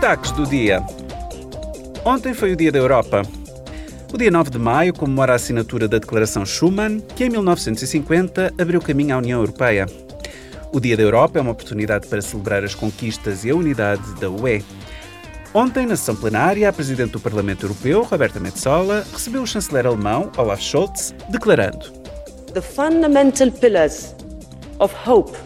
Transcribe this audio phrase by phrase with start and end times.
[0.00, 0.80] Destaques do dia.
[2.04, 3.22] Ontem foi o Dia da Europa.
[4.14, 8.80] O dia 9 de maio comemora a assinatura da Declaração Schuman, que em 1950 abriu
[8.80, 9.86] caminho à União Europeia.
[10.72, 14.30] O Dia da Europa é uma oportunidade para celebrar as conquistas e a unidade da
[14.30, 14.62] UE.
[15.52, 20.30] Ontem, na sessão plenária, a Presidente do Parlamento Europeu, Roberta Metsola, recebeu o chanceler alemão,
[20.36, 21.90] Olaf Scholz, declarando:
[22.54, 24.14] The fundamental pillars
[24.78, 25.36] of hope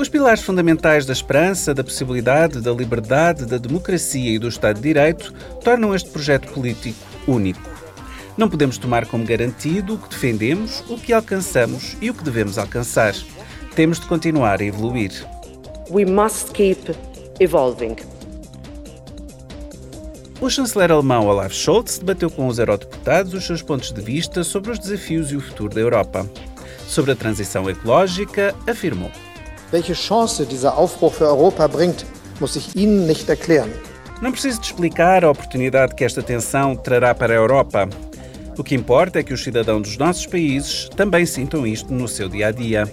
[0.00, 4.82] os pilares fundamentais da esperança, da possibilidade, da liberdade, da democracia e do Estado de
[4.82, 7.60] Direito tornam este projeto político único.
[8.34, 12.56] Não podemos tomar como garantido o que defendemos, o que alcançamos e o que devemos
[12.56, 13.14] alcançar.
[13.74, 15.12] Temos de continuar a evoluir.
[15.90, 16.96] We must keep
[17.38, 17.96] evolving.
[20.40, 24.70] O chanceler alemão Olaf Scholz debateu com os eurodeputados os seus pontos de vista sobre
[24.70, 26.26] os desafios e o futuro da Europa.
[26.88, 29.10] Sobre a transição ecológica, afirmou:
[29.72, 32.04] Welche Chance dieser Aufbruch für Europa bringt,
[32.40, 33.70] muss ich Ihnen nicht erklären.
[34.20, 37.88] Não preciso de explicar a oportunidade que esta tensão trará para a Europa.
[38.58, 42.28] O que importa é que os cidadãos dos nossos países também sintam isto no seu
[42.28, 42.92] dia a dia.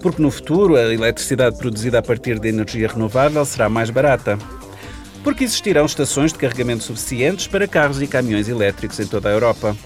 [0.00, 4.38] Porque no futuro a eletricidade produzida a partir de energia renovável será mais barata.
[5.24, 9.76] Porque existirão estações de carregamento suficientes para carros e caminhões elétricos em toda a Europa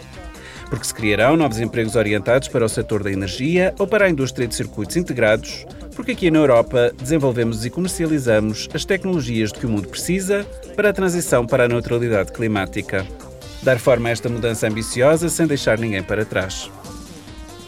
[0.74, 4.48] porque se criarão novos empregos orientados para o setor da energia ou para a indústria
[4.48, 9.68] de circuitos integrados, porque aqui na Europa desenvolvemos e comercializamos as tecnologias de que o
[9.68, 13.06] mundo precisa para a transição para a neutralidade climática.
[13.62, 16.68] Dar forma a esta mudança ambiciosa sem deixar ninguém para trás.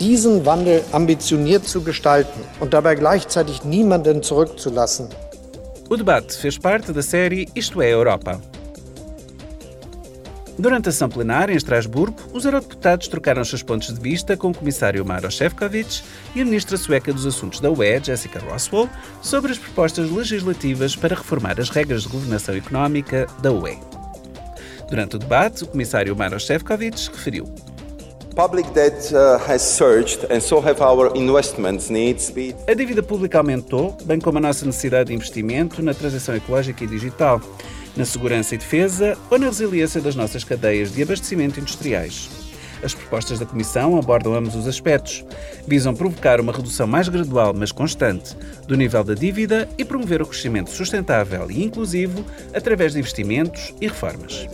[0.00, 5.08] Diesen Wandel ambitioniert zu gestalten und dabei gleichzeitig niemanden zurückzulassen.
[5.88, 8.40] O debate fez parte da série Isto é Europa.
[10.58, 14.54] Durante a sessão plenária em Estrasburgo, os eurodeputados trocaram seus pontos de vista com o
[14.54, 16.02] comissário Maros Shevkovich
[16.34, 18.88] e a ministra sueca dos Assuntos da UE, Jessica Roswell,
[19.20, 23.78] sobre as propostas legislativas para reformar as regras de governação económica da UE.
[24.88, 27.76] Durante o debate, o comissário Maros Shevkovich referiu uh.
[32.66, 36.86] A dívida pública aumentou, bem como a nossa necessidade de investimento na transição ecológica e
[36.86, 37.40] digital
[37.96, 42.28] na segurança e defesa ou na resiliência das nossas cadeias de abastecimento industriais.
[42.82, 45.24] As propostas da Comissão abordam ambos os aspectos.
[45.66, 48.36] Visam provocar uma redução mais gradual, mas constante,
[48.66, 52.24] do nível da dívida e promover o crescimento sustentável e inclusivo
[52.54, 54.46] através de investimentos e reformas.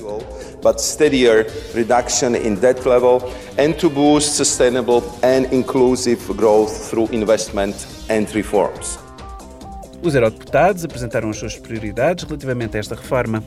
[0.62, 3.20] But steadier reduction in debt level
[3.58, 7.74] and to boost sustainable and inclusive growth through investment
[8.08, 8.98] and reforms.
[10.02, 13.42] Os eurodeputados apresentaram as suas prioridades relativamente a esta reforma.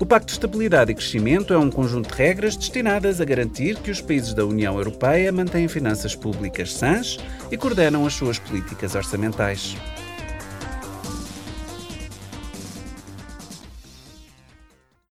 [0.00, 3.90] O Pacto de Estabilidade e Crescimento é um conjunto de regras destinadas a garantir que
[3.90, 7.18] os países da União Europeia mantêm finanças públicas sãs
[7.52, 9.76] e coordenam as suas políticas orçamentais.